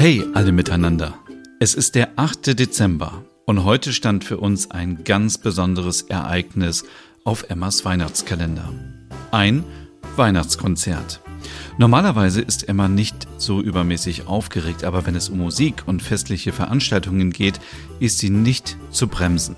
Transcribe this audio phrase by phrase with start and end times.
[0.00, 1.18] Hey alle miteinander.
[1.58, 2.56] Es ist der 8.
[2.56, 6.84] Dezember und heute stand für uns ein ganz besonderes Ereignis
[7.24, 8.72] auf Emmas Weihnachtskalender.
[9.32, 9.64] Ein
[10.14, 11.20] Weihnachtskonzert.
[11.78, 17.32] Normalerweise ist Emma nicht so übermäßig aufgeregt, aber wenn es um Musik und festliche Veranstaltungen
[17.32, 17.58] geht,
[17.98, 19.56] ist sie nicht zu bremsen.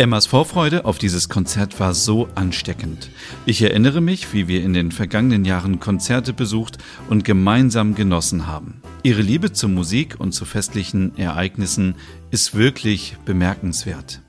[0.00, 3.10] Emmas Vorfreude auf dieses Konzert war so ansteckend.
[3.44, 6.78] Ich erinnere mich, wie wir in den vergangenen Jahren Konzerte besucht
[7.10, 8.80] und gemeinsam genossen haben.
[9.02, 11.96] Ihre Liebe zur Musik und zu festlichen Ereignissen
[12.30, 14.22] ist wirklich bemerkenswert.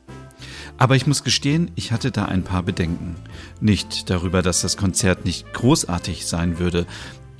[0.77, 3.16] Aber ich muss gestehen, ich hatte da ein paar Bedenken.
[3.62, 6.85] Nicht darüber, dass das Konzert nicht großartig sein würde.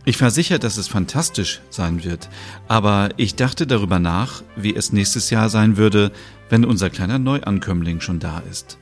[0.06, 2.30] Ich war sicher, dass es fantastisch sein wird,
[2.68, 6.12] aber ich dachte darüber nach, wie es nächstes Jahr sein würde,
[6.52, 8.78] wenn unser kleiner Neuankömmling schon da ist.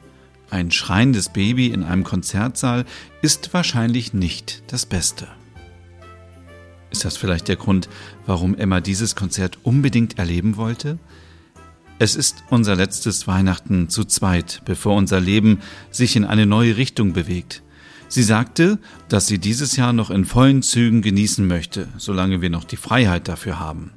[0.49, 2.85] Ein schreiendes Baby in einem Konzertsaal
[3.21, 5.27] ist wahrscheinlich nicht das Beste.
[6.89, 7.88] Ist das vielleicht der Grund,
[8.25, 10.97] warum Emma dieses Konzert unbedingt erleben wollte?
[11.99, 15.59] Es ist unser letztes Weihnachten zu zweit, bevor unser Leben
[15.91, 17.61] sich in eine neue Richtung bewegt.
[18.07, 22.63] Sie sagte, dass sie dieses Jahr noch in vollen Zügen genießen möchte, solange wir noch
[22.63, 23.91] die Freiheit dafür haben.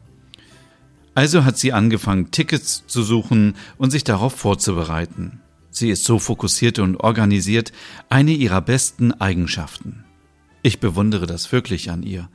[1.14, 5.40] Also hat sie angefangen, Tickets zu suchen und sich darauf vorzubereiten.
[5.70, 7.72] Sie ist so fokussiert und organisiert,
[8.08, 10.04] eine ihrer besten Eigenschaften.
[10.62, 12.28] Ich bewundere das wirklich an ihr.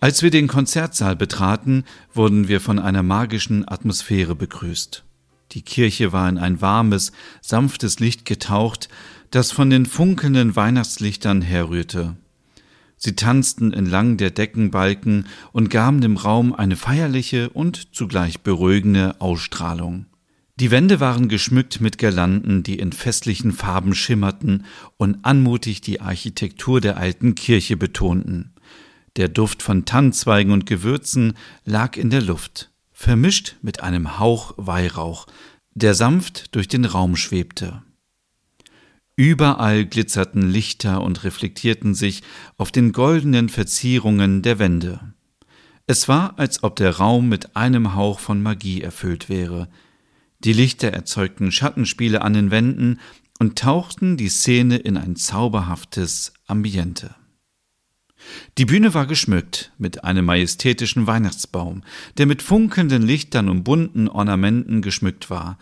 [0.00, 5.02] Als wir den Konzertsaal betraten, wurden wir von einer magischen Atmosphäre begrüßt.
[5.52, 8.88] Die Kirche war in ein warmes, sanftes Licht getaucht,
[9.30, 12.16] das von den funkelnden Weihnachtslichtern herrührte.
[13.04, 20.06] Sie tanzten entlang der Deckenbalken und gaben dem Raum eine feierliche und zugleich beruhigende Ausstrahlung.
[20.58, 24.64] Die Wände waren geschmückt mit Girlanden, die in festlichen Farben schimmerten
[24.96, 28.54] und anmutig die Architektur der alten Kirche betonten.
[29.16, 31.34] Der Duft von Tannenzweigen und Gewürzen
[31.66, 35.26] lag in der Luft, vermischt mit einem Hauch Weihrauch,
[35.74, 37.82] der sanft durch den Raum schwebte.
[39.16, 42.22] Überall glitzerten Lichter und reflektierten sich
[42.56, 45.14] auf den goldenen Verzierungen der Wände.
[45.86, 49.68] Es war, als ob der Raum mit einem Hauch von Magie erfüllt wäre.
[50.40, 52.98] Die Lichter erzeugten Schattenspiele an den Wänden
[53.38, 57.14] und tauchten die Szene in ein zauberhaftes Ambiente.
[58.58, 61.82] Die Bühne war geschmückt mit einem majestätischen Weihnachtsbaum,
[62.16, 65.58] der mit funkelnden Lichtern und bunten Ornamenten geschmückt war.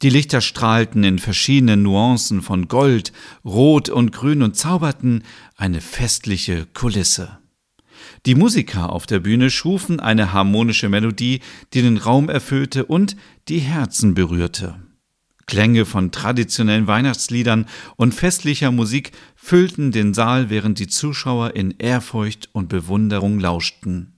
[0.00, 3.12] Die Lichter strahlten in verschiedenen Nuancen von Gold,
[3.44, 5.24] Rot und Grün und zauberten
[5.56, 7.38] eine festliche Kulisse.
[8.24, 11.40] Die Musiker auf der Bühne schufen eine harmonische Melodie,
[11.74, 13.16] die den Raum erfüllte und
[13.48, 14.76] die Herzen berührte.
[15.46, 17.66] Klänge von traditionellen Weihnachtsliedern
[17.96, 24.12] und festlicher Musik füllten den Saal, während die Zuschauer in Ehrfurcht und Bewunderung lauschten.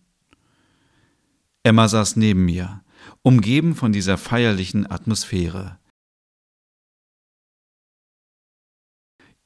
[1.63, 2.83] Emma saß neben mir
[3.23, 5.79] umgeben von dieser feierlichen Atmosphäre.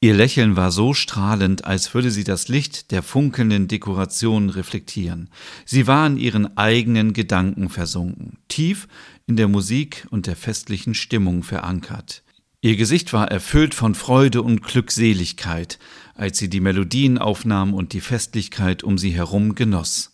[0.04, 5.30] Ihr Lächeln war so strahlend, als würde sie das Licht der funkelnden Dekorationen reflektieren.
[5.64, 8.86] Sie war in ihren eigenen Gedanken versunken, tief
[9.26, 12.22] in der Musik und der festlichen Stimmung verankert.
[12.60, 15.78] Ihr Gesicht war erfüllt von Freude und Glückseligkeit,
[16.14, 20.13] als sie die Melodien aufnahm und die Festlichkeit um sie herum genoss.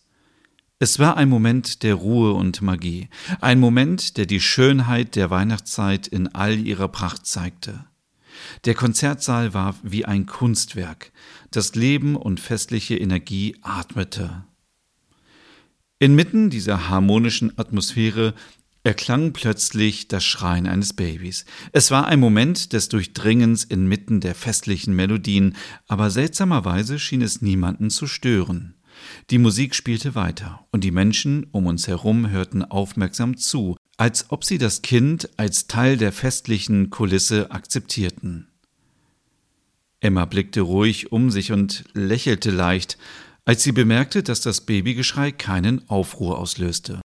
[0.83, 3.07] Es war ein Moment der Ruhe und Magie,
[3.39, 7.85] ein Moment, der die Schönheit der Weihnachtszeit in all ihrer Pracht zeigte.
[8.65, 11.11] Der Konzertsaal war wie ein Kunstwerk,
[11.51, 14.43] das Leben und festliche Energie atmete.
[15.99, 18.33] Inmitten dieser harmonischen Atmosphäre
[18.83, 21.45] erklang plötzlich das Schreien eines Babys.
[21.73, 25.55] Es war ein Moment des Durchdringens inmitten der festlichen Melodien,
[25.87, 28.73] aber seltsamerweise schien es niemanden zu stören.
[29.29, 34.43] Die Musik spielte weiter, und die Menschen um uns herum hörten aufmerksam zu, als ob
[34.43, 38.47] sie das Kind als Teil der festlichen Kulisse akzeptierten.
[39.99, 42.97] Emma blickte ruhig um sich und lächelte leicht,
[43.45, 47.01] als sie bemerkte, dass das Babygeschrei keinen Aufruhr auslöste.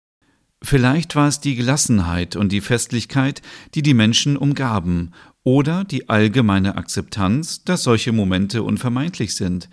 [0.62, 3.40] Vielleicht war es die Gelassenheit und die Festlichkeit,
[3.74, 5.12] die die Menschen umgaben,
[5.42, 9.70] oder die allgemeine Akzeptanz, dass solche Momente unvermeidlich sind.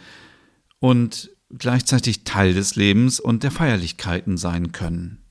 [0.79, 5.23] Und gleichzeitig Teil des Lebens und der Feierlichkeiten sein können.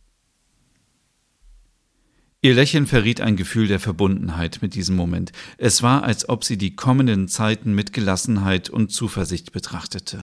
[2.43, 5.33] Ihr Lächeln verriet ein Gefühl der Verbundenheit mit diesem Moment.
[5.59, 10.21] Es war, als ob sie die kommenden Zeiten mit Gelassenheit und Zuversicht betrachtete.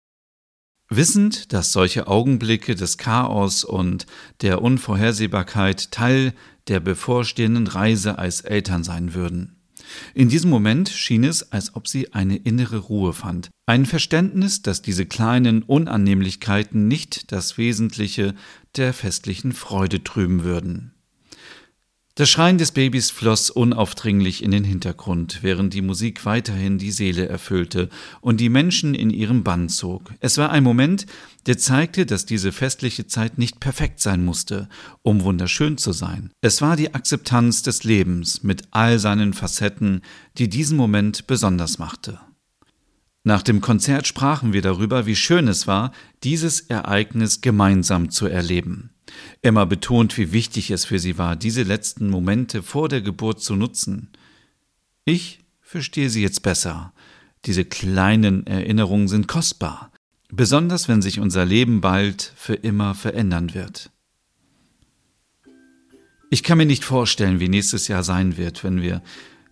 [0.89, 4.05] Wissend, dass solche Augenblicke des Chaos und
[4.41, 6.33] der Unvorhersehbarkeit Teil
[6.67, 9.62] der bevorstehenden Reise als Eltern sein würden.
[10.13, 14.81] In diesem Moment schien es, als ob sie eine innere Ruhe fand, ein Verständnis, dass
[14.81, 18.35] diese kleinen Unannehmlichkeiten nicht das Wesentliche
[18.75, 20.93] der festlichen Freude trüben würden.
[22.15, 27.27] Das Schreien des Babys floss unaufdringlich in den Hintergrund, während die Musik weiterhin die Seele
[27.27, 27.89] erfüllte
[28.21, 30.13] und die Menschen in ihrem Bann zog.
[30.19, 31.07] Es war ein Moment,
[31.47, 34.69] der zeigte, dass diese festliche Zeit nicht perfekt sein musste,
[35.01, 36.29] um wunderschön zu sein.
[36.41, 40.03] Es war die Akzeptanz des Lebens mit all seinen Facetten,
[40.37, 42.19] die diesen Moment besonders machte.
[43.23, 45.91] Nach dem Konzert sprachen wir darüber, wie schön es war,
[46.23, 48.92] dieses Ereignis gemeinsam zu erleben.
[49.41, 53.55] Emma betont, wie wichtig es für sie war, diese letzten Momente vor der Geburt zu
[53.55, 54.09] nutzen.
[55.05, 56.93] Ich verstehe sie jetzt besser.
[57.45, 59.91] Diese kleinen Erinnerungen sind kostbar,
[60.29, 63.91] besonders wenn sich unser Leben bald für immer verändern wird.
[66.29, 69.03] Ich kann mir nicht vorstellen, wie nächstes Jahr sein wird, wenn wir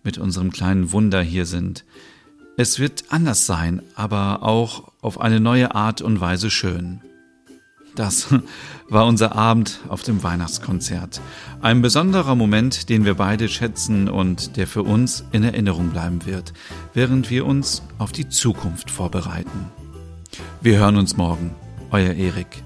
[0.02, 1.84] mit unserem kleinen Wunder hier sind.
[2.56, 7.00] Es wird anders sein, aber auch auf eine neue Art und Weise schön.
[7.94, 8.28] Das
[8.88, 11.20] war unser Abend auf dem Weihnachtskonzert.
[11.60, 16.52] Ein besonderer Moment, den wir beide schätzen und der für uns in Erinnerung bleiben wird,
[16.94, 19.70] während wir uns auf die Zukunft vorbereiten.
[20.60, 21.54] Wir hören uns morgen.
[21.90, 22.62] Euer Erik.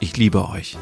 [0.00, 0.76] Ich liebe euch.